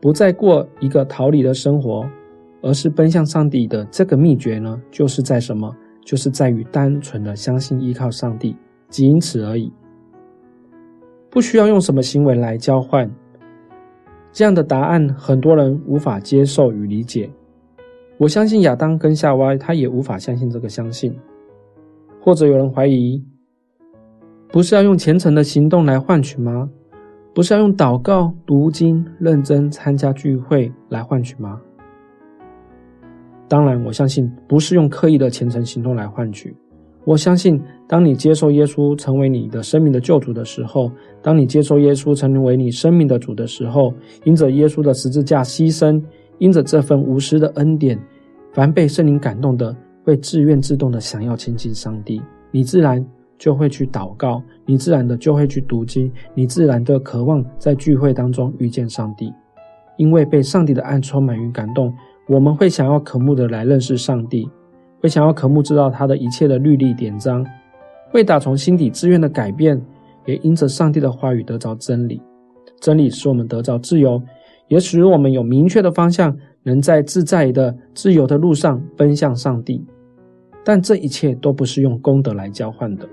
[0.00, 2.08] 不再过一个逃离的生活，
[2.62, 5.70] 而是奔向上帝的这个秘诀呢，就是在什么？
[6.04, 8.56] 就是在于单纯的相信依靠上帝，
[8.88, 9.72] 仅此而已，
[11.30, 13.10] 不需要用什么行为来交换。
[14.32, 17.30] 这样的答案，很多人无法接受与理解。
[18.18, 21.14] 我相信亚当跟夏娃，他也无法相信这个相信。
[22.20, 23.22] 或者有人怀疑，
[24.48, 26.70] 不是要用虔诚的行动来换取吗？
[27.34, 31.60] 不是要用祷告、读经、认真参加聚会来换取吗？
[33.52, 36.56] 当然，我相信不是用刻意的虔诚行动来换取。
[37.04, 40.90] 我相信，当你接受耶稣成为你的生命的救主的时候，
[41.20, 43.92] 当你接受耶稣成为你生命的主的时候，
[44.24, 46.02] 因着耶稣的十字架牺牲，
[46.38, 47.98] 因着这份无私的恩典，
[48.54, 53.04] 凡被圣灵感动的，会自愿自动的想要亲近上帝，你自然
[53.36, 59.30] 就会去祷告，你自然的就会去读经，你自然的渴望在聚会当中遇见上帝，
[59.98, 61.92] 因为被上帝的爱充满与感动，
[62.28, 64.48] 我们会想要渴慕的来认识上帝。
[65.00, 67.44] 会想要渴慕知道他的一切的律例典章，
[68.12, 69.76] 会打从心底自愿的改变，
[70.26, 72.22] 也因着上帝的话语得着真理。
[72.80, 74.22] 真理使我们得着自由，
[74.68, 79.84] 也使我们有明确的方向，能在自在的自由的路上奔向上帝。
[80.64, 83.08] 但这一切都不是用功德来交换的，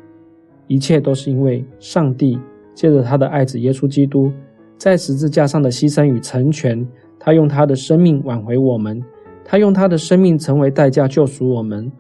[0.68, 2.40] 一切都是因为上帝
[2.76, 4.32] 借着他的爱子耶稣基督
[4.78, 6.88] 在十字架上的牺牲与成全，
[7.30, 9.00] 他用他的生命挽回我们。
[9.46, 11.92] 他用他的生命成为代价救赎我们，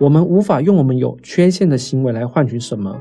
[0.00, 3.00] 我们无法用我们有缺陷的行为来换取什么。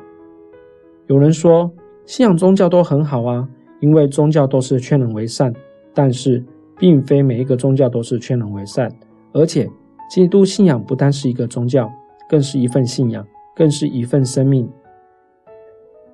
[1.07, 1.71] 有人说，
[2.05, 5.51] 信仰宗教都很好啊，因为宗教都是劝人为善。
[5.91, 6.43] 但是，
[6.77, 8.87] 并非每一个宗教都是劝人为善，
[9.33, 9.67] 而且，
[10.07, 11.89] 基督信仰不单是一个宗教，
[12.29, 13.25] 更是一份信仰，
[13.55, 14.69] 更是一份生命。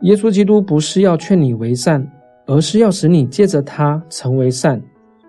[0.04, 2.10] 耶稣基督不是要劝你为善，
[2.46, 4.82] 而是要使你借着他成为善。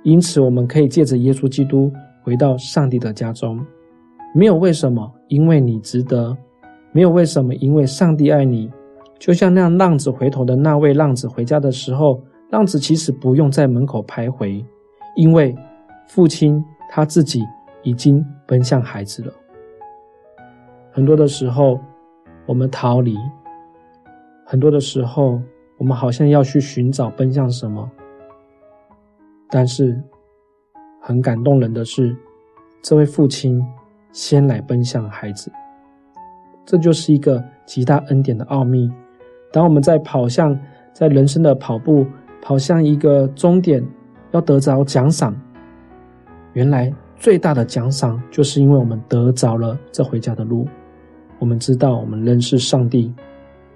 [0.08, 1.92] 因此，我们可以借着耶稣基督。
[2.22, 3.58] 回到上帝的家中，
[4.34, 6.34] 没有为什么，因为你值得；
[6.92, 8.70] 没有为什么，因为上帝爱你。
[9.18, 14.64] 就像那浪子回头的那位浪子回家的时候，浪子其实不用在门口徘徊，
[15.14, 15.54] 因为
[16.06, 17.42] 父亲他自己
[17.82, 19.32] 已经奔向孩子了。
[20.90, 21.78] 很多的时候，
[22.46, 23.14] 我们逃离；
[24.46, 25.38] 很多的时候，
[25.76, 27.90] 我们好像要去寻找奔向什么，
[29.50, 30.00] 但是。
[31.00, 32.14] 很感动人的是，
[32.82, 33.64] 这位父亲
[34.12, 35.50] 先来奔向孩子，
[36.66, 38.90] 这就是一个极大恩典的奥秘。
[39.52, 40.58] 当我们在跑向
[40.92, 42.04] 在人生的跑步，
[42.42, 43.82] 跑向一个终点，
[44.32, 45.34] 要得着奖赏，
[46.52, 50.66] 原来最大的奖赏就是因为我们得着了这回家的路。
[51.38, 53.14] 我们知道，我们认识上帝，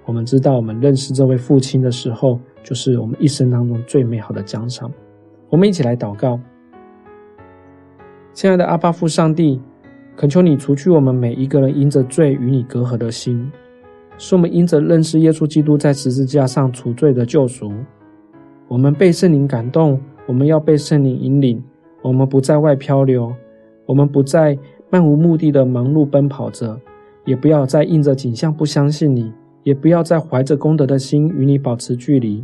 [0.05, 4.91] 我们知道，我们认识这位父亲的时候，就是我们一生当中最美好的奖赏。
[5.53, 6.39] 我们一起来祷告。
[8.33, 9.61] 亲爱的阿爸父上帝，
[10.17, 13.51] 恳求你除去我们每一个人因着罪与你隔阂的心，
[14.17, 17.71] 使我们因着认识耶稣基督在十字架上除罪的救赎，
[18.67, 21.63] 我们被圣灵感动，我们要被圣灵引领，
[22.01, 23.31] 我们不在外漂流，
[23.85, 24.57] 我们不再
[24.89, 26.75] 漫无目的的忙碌奔跑着，
[27.25, 29.31] 也不要再应着景象不相信你，
[29.61, 32.43] 也不要再怀着功德的心与你保持距离，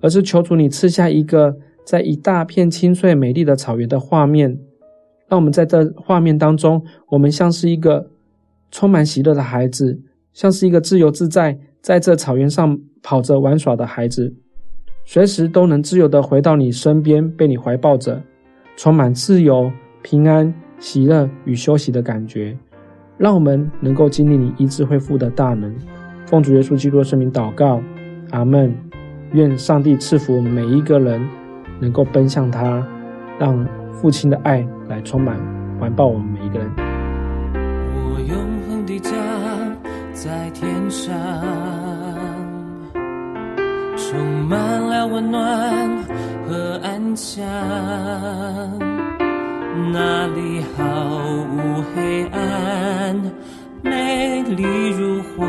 [0.00, 1.56] 而是求主你赐下一个。
[1.84, 4.58] 在一大片青翠美丽的草原的画面，
[5.28, 8.10] 让我们在这画面当中，我们像是一个
[8.70, 10.00] 充满喜乐的孩子，
[10.32, 14.34] 像是一个自由自在在这草原上跑着玩耍的孩子，
[15.04, 18.22] 随时都能自由地回到你身边，被你怀抱着，
[18.76, 19.70] 充满自由、
[20.02, 22.56] 平安、喜乐与休息的感觉。
[23.16, 25.72] 让我们能够经历你医治恢复的大能。
[26.26, 27.80] 奉主耶稣基督的圣名祷告，
[28.30, 28.74] 阿门。
[29.32, 31.24] 愿上帝赐福我们每一个人。
[31.84, 32.82] 能够奔向他，
[33.38, 33.62] 让
[33.92, 35.36] 父亲的爱来充满
[35.78, 36.70] 环抱我们每一个人。
[37.54, 39.10] 我永恒的家
[40.14, 41.14] 在天上，
[43.98, 44.18] 充
[44.48, 45.42] 满了温暖
[46.48, 47.44] 和安详，
[49.92, 50.82] 那里毫
[51.52, 53.14] 无黑暗，
[53.82, 55.46] 美丽如画，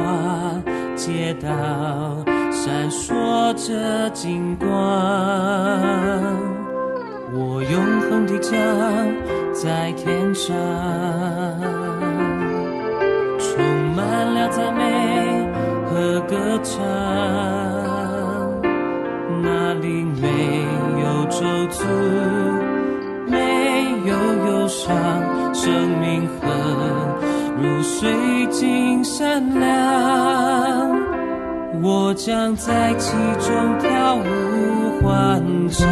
[0.98, 2.35] 街道。
[2.66, 4.68] 闪烁着金光，
[7.32, 8.58] 我永恒的家
[9.54, 10.56] 在天上，
[13.38, 13.64] 充
[13.96, 15.48] 满了赞美
[15.92, 16.84] 和歌唱，
[19.44, 20.66] 那里没
[21.04, 21.86] 有咒诅，
[23.28, 24.16] 没有
[24.50, 24.98] 忧伤，
[25.54, 26.50] 生命河
[27.62, 28.10] 如水
[28.50, 31.05] 晶闪亮，
[31.82, 35.88] 我将在其中跳舞欢唱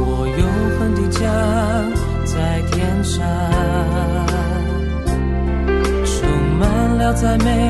[0.00, 0.40] 我永
[0.78, 1.20] 恒的家
[2.24, 3.26] 在天上
[6.04, 6.28] 充
[6.58, 7.67] 满了赞美。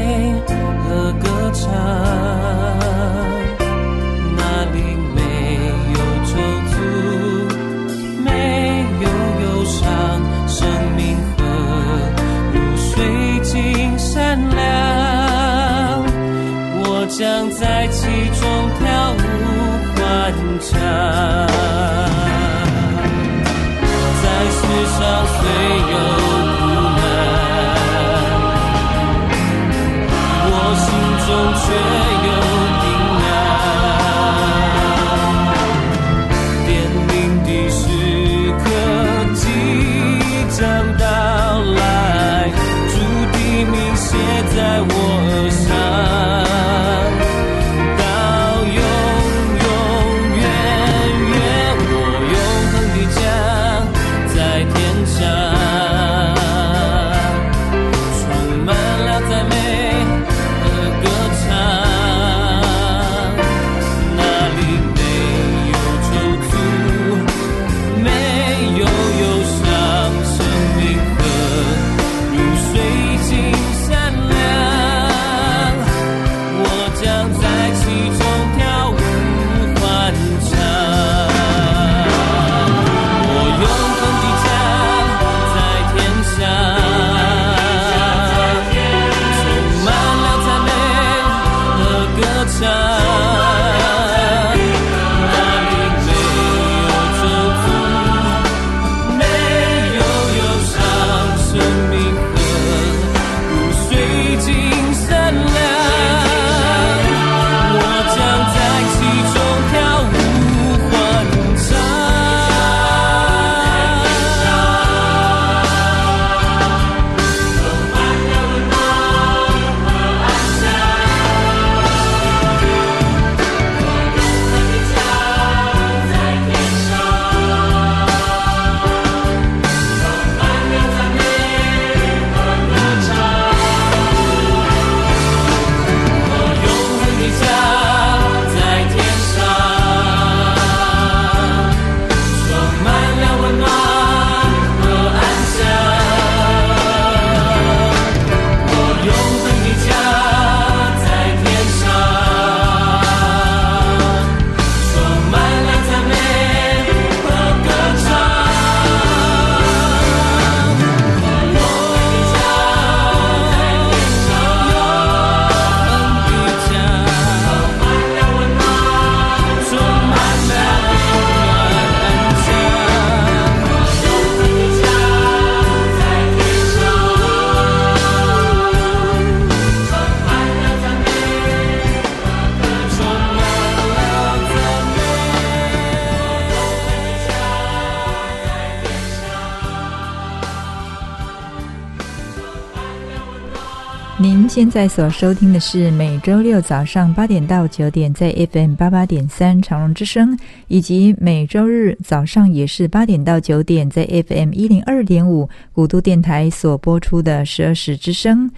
[194.58, 200.36] 现在所收听的是每周六早上八点到九点在 FM 八八点三长荣之声，
[200.66, 208.50] 以及每周日早上也是八点到九点在 FM 一零二点五古都电台所播出的十二时之声。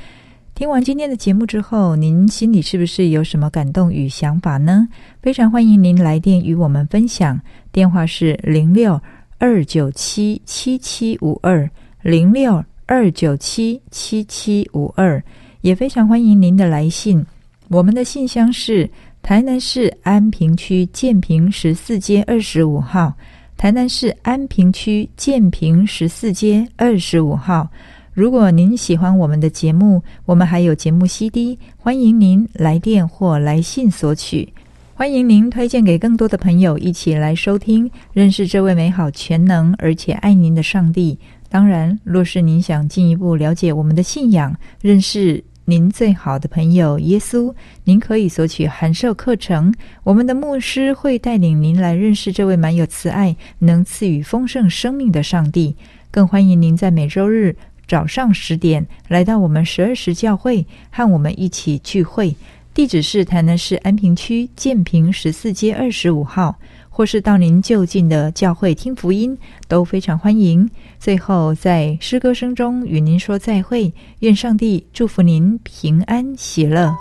[0.54, 4.88] 听完今天的节目之后，您心里是不是有什么感动与想法呢？
[5.20, 7.38] 非常欢迎您来电与我们分享，
[7.70, 8.98] 电话是零六
[9.36, 11.70] 二九七七七五二
[12.00, 15.22] 零六二九七七七五二。
[15.62, 17.24] 也非常欢迎您的来信，
[17.68, 18.88] 我们的信箱是
[19.22, 23.12] 台南市安平区建平十四街二十五号，
[23.58, 27.68] 台南市安平区建平十四街二十五号。
[28.14, 34.50] 如果您喜欢我们的节目，我们还有节目 CD，欢迎您来电或来信索取。
[34.94, 41.18] 欢迎您推荐给更多的朋友一起来收听，认识这位美好、全能而且爱您的上帝。
[41.50, 45.44] 当然，若是您想进一步了解我们的信仰，认识。
[45.70, 47.54] 您最好的朋友耶稣，
[47.84, 49.72] 您可以索取函授课程。
[50.02, 55.76] 我们的牧师会带领您来认识这位满有慈爱、能赐予丰盛生命的上帝。
[56.10, 57.54] 更欢迎您在每周日
[57.86, 62.34] 早上十点来到我们十二时教会，和我们一起聚会。
[62.74, 66.58] 地址是台南市安平区建平十四街二十五号，
[66.90, 69.38] 或是到您就近的教会听福音，
[69.68, 70.68] 都非常欢迎。
[70.98, 76.94] 最后，在诗歌声中与您说再会，愿上帝祝福您平安喜乐。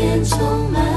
[0.00, 0.38] 天充
[0.72, 0.89] 满。